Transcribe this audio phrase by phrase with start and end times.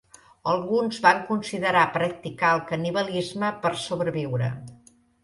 [0.51, 4.49] Alguns van considerar practicar el canibalisme per sobreviure.